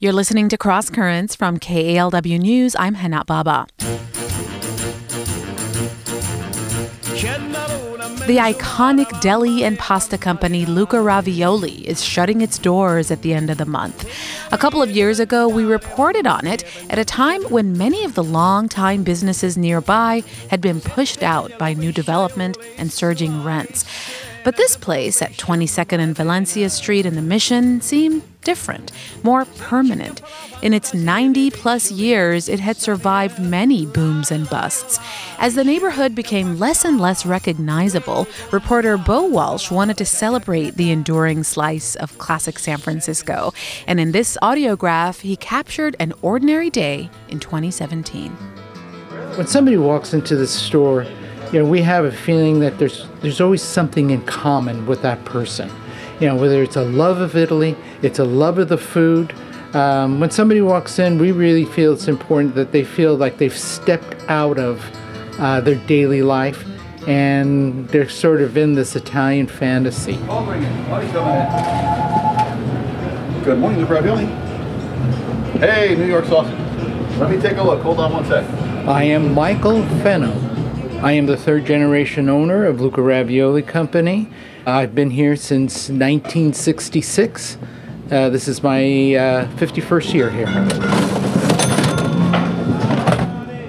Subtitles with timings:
[0.00, 2.76] You're listening to Cross Currents from KALW News.
[2.78, 3.66] I'm Hana Baba.
[8.28, 13.50] The iconic deli and pasta company Lucca Ravioli is shutting its doors at the end
[13.50, 14.08] of the month.
[14.52, 18.14] A couple of years ago, we reported on it at a time when many of
[18.14, 23.84] the long-time businesses nearby had been pushed out by new development and surging rents.
[24.44, 28.92] But this place at 22nd and Valencia Street in the Mission seemed different,
[29.22, 30.22] more permanent.
[30.62, 34.98] In its 90 plus years, it had survived many booms and busts.
[35.38, 40.90] As the neighborhood became less and less recognizable, reporter Bo Walsh wanted to celebrate the
[40.90, 43.52] enduring slice of classic San Francisco.
[43.86, 48.30] And in this audiograph, he captured an ordinary day in 2017.
[49.36, 51.06] When somebody walks into the store,
[51.52, 55.24] you know, we have a feeling that there's there's always something in common with that
[55.24, 55.70] person.
[56.20, 59.32] You know, whether it's a love of Italy, it's a love of the food.
[59.72, 63.56] Um, when somebody walks in, we really feel it's important that they feel like they've
[63.56, 64.84] stepped out of
[65.38, 66.66] uh, their daily life
[67.06, 70.16] and they're sort of in this Italian fantasy.
[73.44, 74.26] Good morning, Lucca Ravioli.
[75.58, 76.58] Hey, New York sausage.
[77.18, 77.80] Let me take a look.
[77.82, 78.44] Hold on one sec.
[78.86, 80.47] I am Michael Fenno.
[81.00, 84.28] I am the third generation owner of Lucca Ravioli Company.
[84.66, 87.56] I've been here since 1966.
[88.10, 88.82] Uh, this is my
[89.14, 90.48] uh, 51st year here.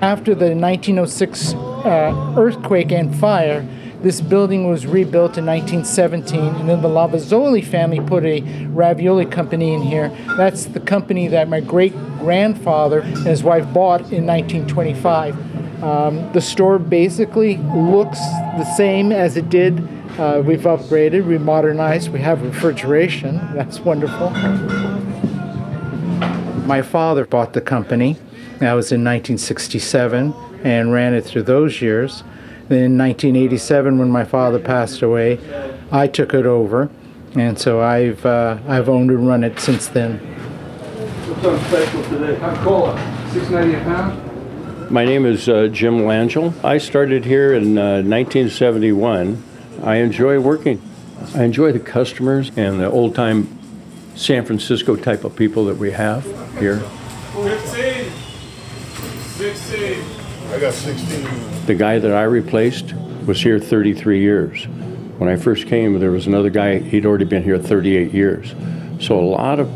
[0.00, 3.68] After the 1906 uh, earthquake and fire,
[4.00, 9.74] this building was rebuilt in 1917, and then the Lavazzoli family put a ravioli company
[9.74, 10.08] in here.
[10.38, 15.49] That's the company that my great grandfather and his wife bought in 1925.
[15.82, 19.78] Um, the store basically looks the same as it did.
[20.18, 23.36] Uh, we've upgraded, we modernized, we have refrigeration.
[23.54, 24.30] That's wonderful.
[26.66, 28.18] My father bought the company.
[28.58, 32.22] That was in 1967 and ran it through those years.
[32.68, 35.40] Then in 1987, when my father passed away,
[35.90, 36.90] I took it over,
[37.34, 40.18] and so I've uh, I've owned and run it since then.
[40.18, 42.38] What's on special today?
[42.38, 44.29] Coca-Cola, six ninety a pound.
[44.90, 46.52] My name is uh, Jim Langell.
[46.64, 49.40] I started here in uh, 1971.
[49.84, 50.82] I enjoy working.
[51.32, 53.56] I enjoy the customers and the old time
[54.16, 56.24] San Francisco type of people that we have
[56.58, 56.80] here.
[56.80, 58.10] 15,
[59.36, 60.04] 16.
[60.50, 61.66] I got 16.
[61.66, 62.92] The guy that I replaced
[63.26, 64.64] was here 33 years.
[65.18, 68.56] When I first came, there was another guy, he'd already been here 38 years.
[68.98, 69.70] So a lot of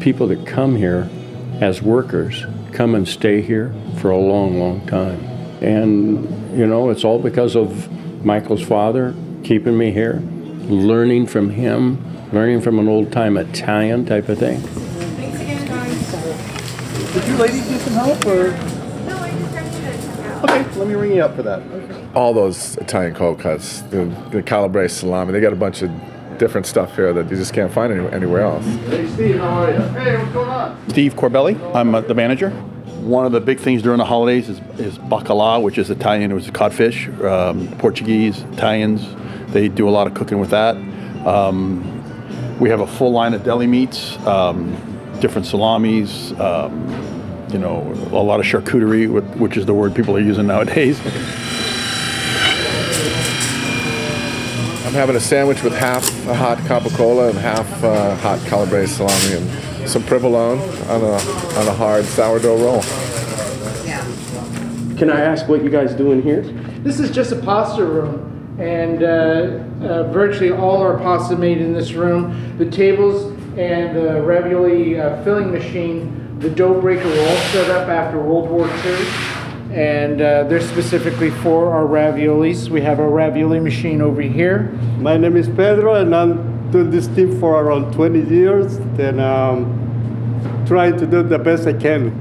[0.00, 1.10] people that come here
[1.60, 5.20] as workers come and stay here for a long, long time.
[5.62, 7.90] And, you know, it's all because of
[8.24, 9.14] Michael's father
[9.44, 10.22] keeping me here,
[10.68, 11.98] learning from him,
[12.32, 14.60] learning from an old time Italian type of thing.
[14.60, 17.14] Thanks again, guys.
[17.14, 18.50] Did you ladies need some help or?
[19.06, 21.62] No, I just have to Okay, let me ring you up for that.
[22.14, 25.90] all those Italian cold cuts, the, the calabrese salami, they got a bunch of
[26.40, 28.64] different stuff here that you just can't find any, anywhere else.
[28.64, 29.78] Hey, Steve, how are you?
[29.78, 30.88] Hey, what's going on?
[30.88, 31.54] Steve Corbelli.
[31.76, 32.50] I'm uh, the manager.
[33.00, 36.32] One of the big things during the holidays is, is bacala, which is Italian.
[36.32, 37.08] It was codfish.
[37.22, 39.06] Um, Portuguese, Italians,
[39.52, 40.76] they do a lot of cooking with that.
[41.26, 44.74] Um, we have a full line of deli meats, um,
[45.20, 46.72] different salamis, um,
[47.52, 50.98] you know, a lot of charcuterie, which is the word people are using nowadays.
[54.90, 59.36] I'm having a sandwich with half a hot capicola and half uh, hot calabrese salami
[59.36, 60.58] and some provolone
[60.88, 62.82] on a, on a hard sourdough roll.
[63.86, 64.04] Yeah.
[64.98, 66.42] Can I ask what you guys do in here?
[66.82, 71.72] This is just a pasta room, and uh, uh, virtually all our pasta made in
[71.72, 72.58] this room.
[72.58, 73.26] The tables
[73.56, 78.50] and the ravioli uh, filling machine, the dough breaker were all set up after World
[78.50, 79.06] War II,
[79.70, 82.68] and uh, they're specifically for our raviolis.
[82.68, 84.72] We have our ravioli machine over here.
[84.98, 88.78] My name is Pedro, and I'm doing this team for around 20 years.
[88.96, 92.16] Then um, trying to do the best I can.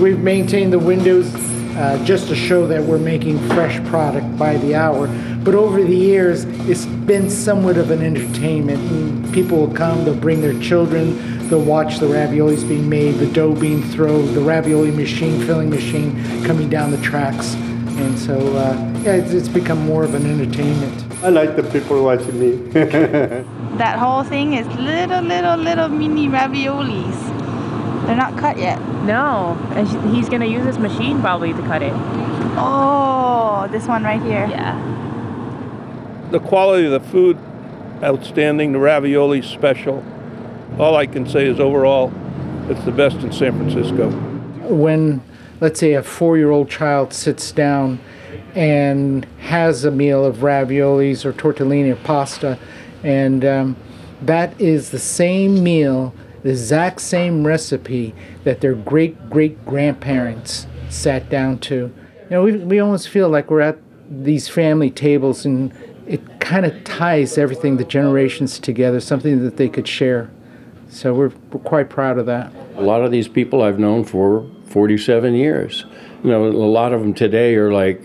[0.00, 1.32] We've maintained the windows
[1.76, 5.08] uh, just to show that we're making fresh product by the hour.
[5.44, 8.80] But over the years, it's been somewhat of an entertainment.
[8.90, 13.30] And people will come, they'll bring their children, they'll watch the raviolis being made, the
[13.32, 16.12] dough being thrown, the ravioli machine, filling machine
[16.44, 17.54] coming down the tracks.
[17.54, 18.72] And so, uh,
[19.04, 21.04] yeah, it's, it's become more of an entertainment.
[21.22, 23.44] I like the people watching me.
[23.74, 28.06] That whole thing is little, little, little mini raviolis.
[28.06, 28.78] They're not cut yet.
[29.02, 31.92] No, and he's gonna use this machine probably to cut it.
[32.56, 34.46] Oh, this one right here.
[34.46, 34.78] Yeah.
[36.30, 37.36] The quality of the food,
[38.00, 38.70] outstanding.
[38.70, 40.04] The ravioli special.
[40.78, 42.12] All I can say is overall,
[42.68, 44.10] it's the best in San Francisco.
[44.68, 45.22] When,
[45.60, 48.00] let's say, a four year old child sits down
[48.54, 52.58] and has a meal of raviolis or tortellini or pasta,
[53.02, 53.76] and um,
[54.22, 61.28] that is the same meal, the exact same recipe that their great great grandparents sat
[61.28, 61.74] down to.
[61.74, 63.78] You know, we, we almost feel like we're at
[64.08, 65.72] these family tables and
[66.06, 70.30] it kind of ties everything, the generations together, something that they could share.
[70.94, 72.52] So we're, we're quite proud of that.
[72.76, 75.84] A lot of these people I've known for 47 years.
[76.22, 78.00] You know, a lot of them today are like,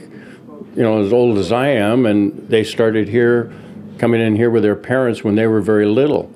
[0.76, 3.54] you know, as old as I am, and they started here,
[4.00, 6.34] coming in here with their parents when they were very little.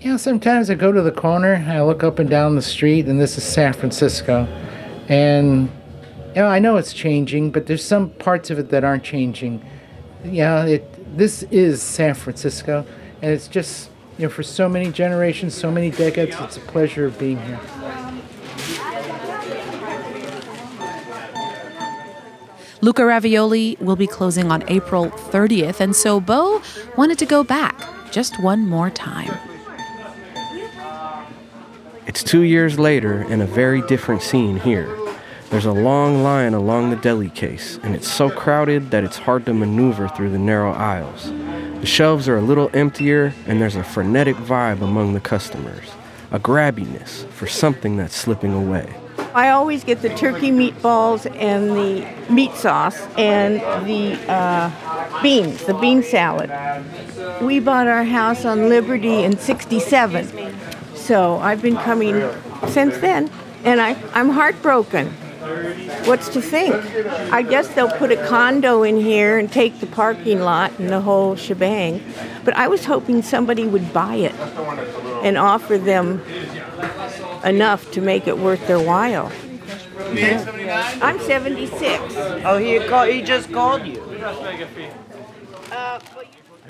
[0.00, 3.20] Yeah, sometimes I go to the corner, I look up and down the street, and
[3.20, 4.46] this is San Francisco.
[5.08, 5.70] And,
[6.28, 9.62] you know, I know it's changing, but there's some parts of it that aren't changing.
[10.24, 12.86] Yeah, it, this is San Francisco,
[13.20, 13.89] and it's just,
[14.20, 17.58] you know, for so many generations, so many decades, it's a pleasure of being here.
[22.82, 26.60] Lucca Ravioli will be closing on April 30th, and so Bo
[26.98, 27.82] wanted to go back
[28.12, 29.34] just one more time.
[32.06, 34.94] It's two years later and a very different scene here.
[35.48, 39.46] There's a long line along the deli case, and it's so crowded that it's hard
[39.46, 41.32] to maneuver through the narrow aisles.
[41.80, 45.86] The shelves are a little emptier, and there's a frenetic vibe among the customers,
[46.30, 48.94] a grabbiness for something that's slipping away.
[49.32, 55.72] I always get the turkey meatballs and the meat sauce and the uh, beans, the
[55.72, 56.50] bean salad.
[57.40, 60.54] We bought our house on Liberty in 67,
[60.94, 62.30] so I've been coming
[62.68, 63.30] since then,
[63.64, 65.14] and I, I'm heartbroken.
[66.06, 66.74] What's to think?
[67.32, 71.00] I guess they'll put a condo in here and take the parking lot and the
[71.00, 72.02] whole shebang.
[72.44, 74.34] But I was hoping somebody would buy it
[75.22, 76.22] and offer them
[77.44, 79.30] enough to make it worth their while.
[81.02, 82.14] I'm 76.
[82.44, 84.02] Oh, he called, he just called you.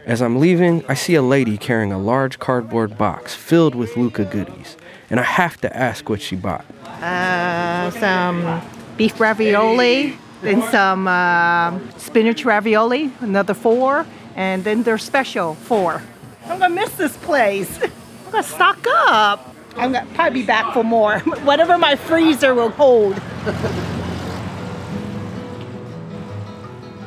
[0.07, 4.25] As I'm leaving, I see a lady carrying a large cardboard box filled with Lucca
[4.25, 4.77] goodies,
[5.09, 6.65] and I have to ask what she bought.
[7.01, 8.61] Uh, some
[8.97, 14.07] beef ravioli, then some uh, spinach ravioli, another four,
[14.37, 16.03] and then their special four.
[16.45, 17.83] I'm gonna miss this place.
[18.27, 19.55] I'm gonna stock up.
[19.77, 23.21] I'm gonna probably be back for more, whatever my freezer will hold.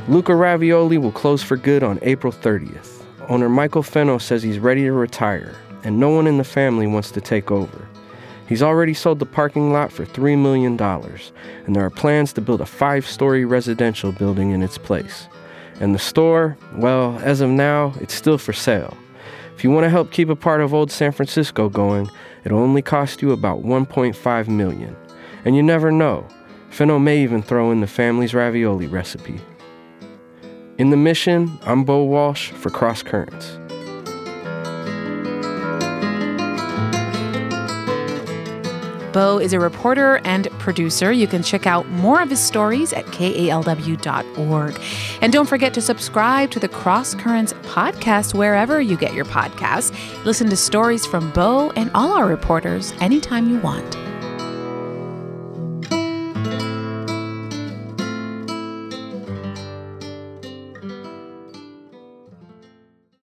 [0.07, 3.03] Lucca Ravioli will close for good on April 30th.
[3.29, 7.11] Owner Michael Fenno says he's ready to retire, and no one in the family wants
[7.11, 7.87] to take over.
[8.47, 12.61] He's already sold the parking lot for $3 million, and there are plans to build
[12.61, 15.27] a five story residential building in its place.
[15.79, 18.97] And the store, well, as of now, it's still for sale.
[19.55, 22.09] If you want to help keep a part of old San Francisco going,
[22.43, 24.95] it'll only cost you about 1.5 million.
[25.45, 26.27] And you never know.
[26.69, 29.39] Fenno may even throw in the family's ravioli recipe.
[30.79, 33.57] In the mission, I'm Bo Walsh for Cross Currents.
[39.13, 41.11] Bo is a reporter and producer.
[41.11, 44.81] You can check out more of his stories at kalw.org.
[45.21, 49.93] And don't forget to subscribe to the Cross Currents podcast wherever you get your podcasts.
[50.25, 53.97] Listen to stories from Bo and all our reporters anytime you want.